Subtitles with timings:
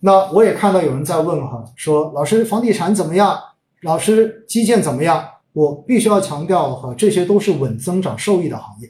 [0.00, 3.38] 那我也看到有人在问哈，说老师房地产怎么样？
[3.82, 5.24] 老师基建怎么样？
[5.52, 8.88] 我必须要强调哈，这些都是稳增长受益的行业。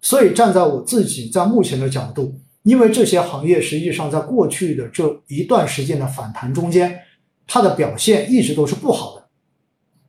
[0.00, 2.34] 所以站在我自己在目前的角度，
[2.64, 6.98] 因为这些行业实际上在过去的这一段时间的反弹中间，
[7.46, 9.24] 它的表现一直都是不好的，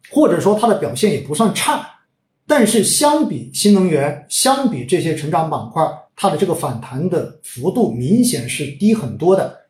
[0.09, 1.88] 或者说它的表现也不算差。
[2.47, 5.84] 但是相比新能源，相比这些成长板块，
[6.15, 9.62] 它的这个反弹的幅度明显是低很多的。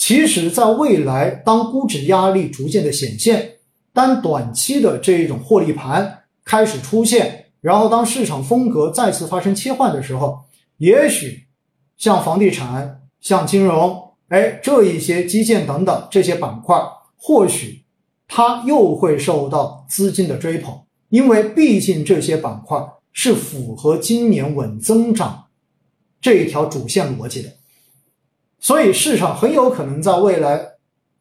[0.00, 3.56] 其实，在未来，当估值压力逐渐的显现，
[3.92, 10.40] 当短期的这一种获利盘开始出现，然后当市场风格再次发生切换的时候，
[10.78, 11.44] 也许
[11.98, 16.82] 像房地产、像金融，哎，这一些基建等等这些板块，
[17.18, 17.84] 或许
[18.26, 20.74] 它又会受到资金的追捧。
[21.10, 22.82] 因为毕竟这些板块
[23.12, 25.44] 是符合今年稳增长
[26.22, 27.50] 这一条主线逻辑的，
[28.60, 30.60] 所以市场很有可能在未来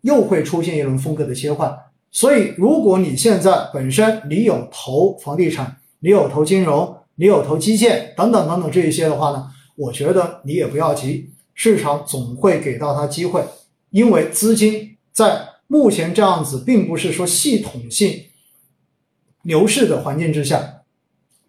[0.02, 1.76] 又会出现一轮风格的切换。
[2.12, 13.44] 所以，如果你现在本身你有投房地产，你有投金融，你有投基建等等等等这一些的话呢，我觉得你也不要急，市场总会给到它机会，
[13.92, 18.24] 因为资金在目前这样子，并不是说系统性。
[19.44, 20.82] 牛市的环境之下，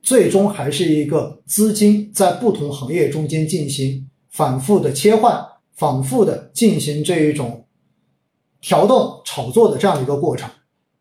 [0.03, 5.43] 最终还是一个资金在不同行业中间进行反复的切换、
[5.81, 7.65] 反复的进行这一种
[8.61, 10.47] 调动、炒作的这样一个过程。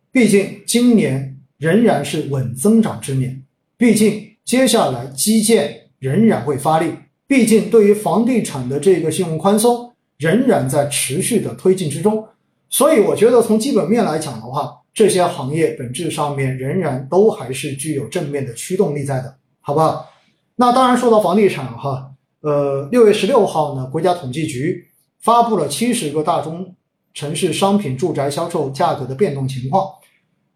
[0.09, 3.44] 毕竟今年仍然是稳增长之年，
[3.75, 6.94] 毕竟接下来基建仍然会发力，
[7.27, 12.25] 毕竟对于房地产的这个信用宽松仍然在持续的推进之中。
[12.69, 20.09] 所以，我觉得从基本面来讲的话，这些行业本质上面仍然都还是具有正面的驱动力在的，好不好？
[20.55, 22.11] 那当然说到房地产哈，
[22.42, 24.88] 呃，六月十六号呢，国家统计局
[25.20, 26.76] 发布了七十个大中
[27.14, 29.90] 城市商品住宅销售价格的变动情况。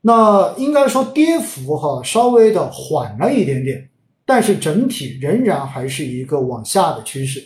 [0.01, 3.89] 那应该说跌幅哈稍微的缓了一点点，
[4.25, 7.43] 但是整体仍然还是一个往下的趋势。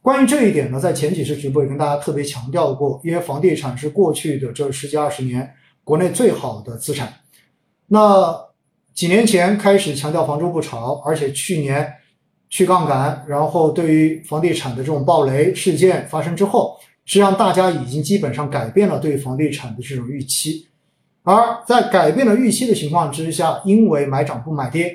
[0.00, 5.52] 关于这一点呢，在前几次直播也跟大家特别强调过，因为房地产是过去的这十几二十年。
[5.84, 7.12] 国内最好的资产，
[7.88, 8.40] 那
[8.94, 11.92] 几年前开始强调房住不炒，而且去年
[12.52, 16.76] 去杠杆，然后对于房地产的这种暴雷事件发生之后，
[17.06, 20.68] 实际上大家已经基本上改变了对房地产的这种预期，
[21.22, 21.34] 而
[21.66, 24.94] 在改变了预期的情况之下，因为买涨不买跌，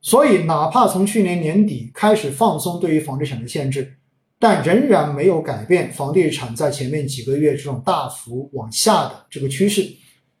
[0.00, 3.94] 所以哪怕从去年年底开始放松对于房地产的限制，
[4.38, 9.84] 但仍然没有改变房地产在前面几个月这种大幅往下的这个趋势。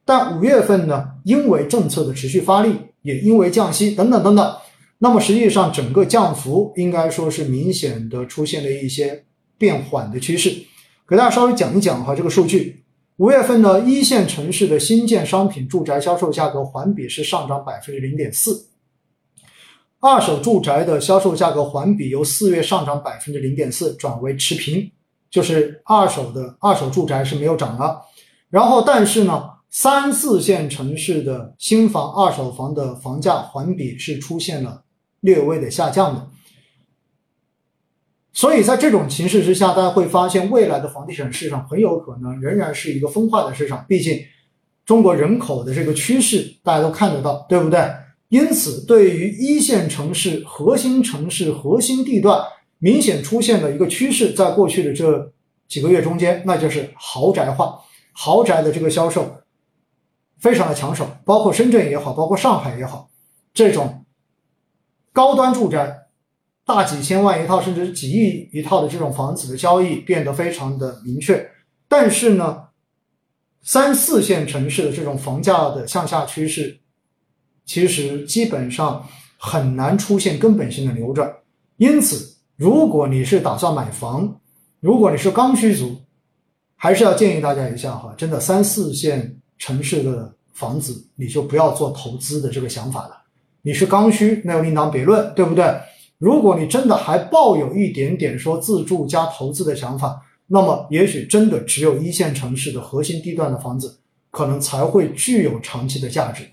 [0.04, 4.56] 但五月份呢，因为政策的持续发力，也因为降息等等等等，
[5.04, 9.24] 那么实际上整个降幅应该说是明显的出现了一些
[9.58, 10.48] 变缓的趋势。
[11.08, 12.84] 给大家稍微讲一讲哈，这个数据，
[13.16, 18.68] 五月份呢，一线城市的新建商品住宅销售价格环比是上涨百分之零点四，
[19.98, 24.88] 二手住宅的销售价格环比由四月上涨百分之零点四转为持平，
[25.28, 28.02] 就是二手的二手住宅是没有涨了。
[28.50, 29.48] 然后但是呢。
[29.74, 34.84] 三四线城市的新房、二手房的房价环比是出现了
[35.22, 36.28] 略微的下降的，
[38.32, 43.84] 所以在这种形势之下，大家会发现未来的房地产市场很有可能仍然是一个分化的市场。
[43.88, 44.20] 毕竟
[44.84, 47.80] 中国人口的这个趋势大家都看得到，对不对？
[48.28, 52.42] 因此，对于一线城市、核心城市、核心地段，
[52.78, 55.32] 明显出现了一个趋势，在过去的这
[55.68, 57.78] 几个月中间，那就是豪宅化，
[58.12, 59.30] 豪宅的这个销售。
[60.38, 63.08] 非常的抢手，包括深圳也好，包括上海也好，
[63.54, 64.01] 这种
[65.12, 66.06] 高端住宅，
[66.64, 71.46] 大几千万一套，甚至几亿一套的这种房子的交易变得非常的明确。
[71.88, 72.64] 但是呢，
[73.62, 76.80] 三四线城市的这种房价的向下趋势，
[77.64, 79.06] 其实基本上
[79.36, 81.32] 很难出现根本性的扭转。
[81.76, 84.40] 因此，如果你是打算买房，
[84.80, 86.00] 如果你是刚需族，
[86.76, 89.38] 还是要建议大家一下哈，真的三四线。
[89.58, 93.21] 城市的房子，你就不要做投资的这个想法了。
[93.62, 95.64] 你是刚需，那又另当别论，对不对？
[96.18, 103.98] 如果你真的还抱有一点点说自住加投资的想法，那么也许真的只有一线城市的核心地段的房子，
[104.30, 106.44] 可能才会具有长期的价值。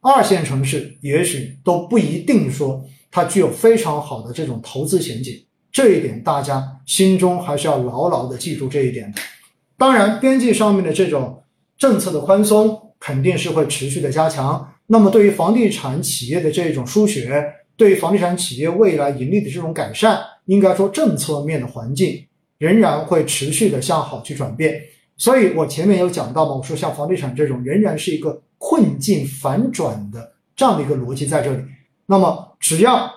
[0.00, 5.34] 二线城市也许都不一定说它具有非常好的这种投资前景。
[5.72, 9.20] 这一点大家心中还是要牢牢的记住这一点的。
[9.76, 11.42] 当然，边际上面的这种。
[11.78, 17.44] 政策的宽松肯定是会持续的加强，那么对于房地产企业的这种输血，
[17.76, 22.26] 对于房地产企业未来盈利的这种改善，应该说政策面的环境
[22.58, 24.82] 仍然会持续的向好去转变。
[25.16, 31.62] 所以我前面有讲到嘛，我说像房地产这种仍然是一个困境反转的这样的一个逻辑在这里。
[32.06, 33.10] 那么只要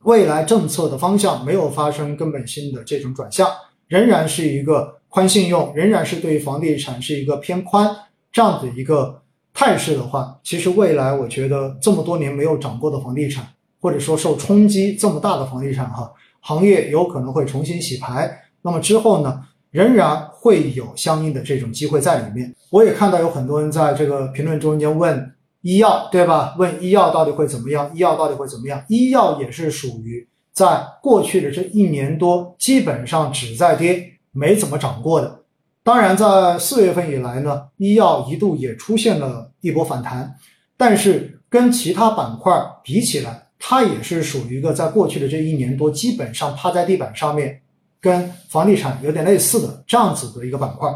[0.00, 3.48] 未来政策的方向没有发生根本性的这种转向，
[3.86, 7.94] 仍然是一个宽信用，仍然是对于房地产是一个偏宽
[8.32, 9.22] 这样的一个
[9.56, 13.44] 态势的话，其实未来我觉得这么多年没有涨过的房地产，
[13.80, 18.42] 或者说受冲击这么大的房地产哈行业有可能会重新洗牌。
[18.60, 19.42] 那么之后呢？
[19.72, 22.54] 仍然会有相应的这种机会在里面。
[22.70, 26.54] 我也看到有很多人在这个评论中间问医药，对吧？
[26.58, 27.90] 问医药到底会怎么样？
[27.94, 28.82] 医药到底会怎么样？
[28.88, 35.40] 医药也是属于在过去的这一年多基本上只在跌，没怎么涨过的。
[35.86, 40.34] 当然，在四月份以来呢，医药一度也出现了一波反弹，
[40.76, 42.52] 但是跟其他板块
[42.82, 47.62] 比起来，它也是属于一个在过去的这一年多基本上趴在地板上面。
[47.98, 50.88] 跟房地产有点类似的这样子的一个板块。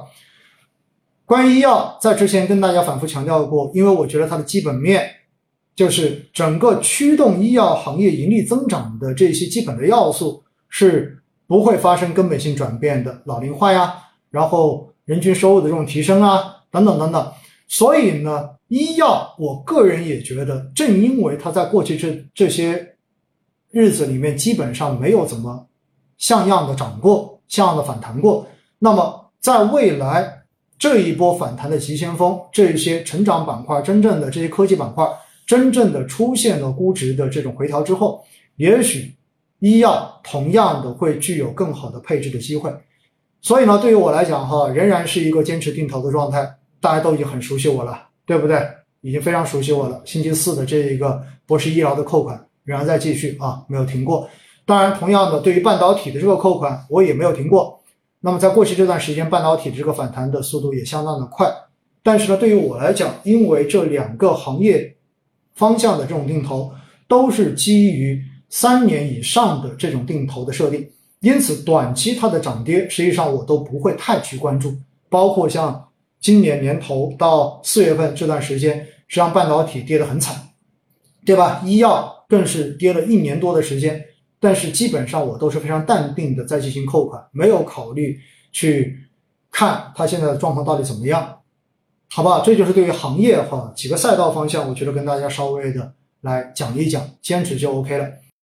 [1.25, 5.08] 关于医药，在之前跟大家反复强调过，因为我觉得它的基本面
[5.75, 13.94] 就是整个驱动医药行业盈利增长的这些基本的要素是不会发生根本性转变的，老龄化呀，
[14.30, 17.32] 然后人均收入的这种提升啊，等等等等。
[17.68, 22.96] 所以呢，医药我个人也觉得，正因为它在过去这这些
[23.70, 25.66] 日子里面基本上没有怎么。
[26.18, 28.46] 像样的涨过，像样的反弹过。
[28.78, 30.42] 那么，在未来
[30.78, 35.08] 这一波反弹的急先锋，这些成长板块，真正的这些科技板块，
[35.46, 38.22] 真正的出现了估值的这种回调之后，
[38.56, 39.16] 也许
[39.60, 42.70] 医药同样的会具有更好的配置的机会。
[43.42, 46.56] 所以呢，对于我来讲哈，仍然是一个坚持定投的状态。
[46.81, 48.58] 大家都已经很熟悉我了，对不对？
[49.02, 50.00] 已经非常熟悉我了。
[50.04, 54.28] 星期四的这一个博士医疗的扣款仍然在继续啊，没有停过。
[54.64, 57.82] 当然，同样的，对于半导体的这个扣款，我也没有停过。
[58.20, 61.52] 那么，在过去这段时间，半导体这个反弹的速度也相当的快。
[62.02, 64.96] 但是呢，对于我来讲，因为这两个行业
[65.54, 66.72] 方向的这种定投
[67.06, 70.88] 都是基于三年以上的这种定投的设定，
[71.20, 74.75] 因此短期它的涨跌，实际上我都不会太去关注。
[75.08, 75.88] 包括像
[76.20, 78.78] 今年年头到四月份这段时间，
[79.08, 80.37] 实际上半导体跌得很惨，
[81.25, 81.62] 对吧？
[81.64, 84.05] 医药更是跌了一年多的时间。
[84.43, 88.19] 但是基本上我都是非常淡定的在进行扣款，没有考虑
[88.50, 88.99] 去
[89.50, 91.40] 看它现在的状况到底怎么样，
[92.11, 92.40] 好吧？
[92.43, 95.93] 这就是对于行业哈几个赛道方向，我觉得跟大家稍微的
[96.23, 98.08] 来讲一讲，坚持就 OK 了。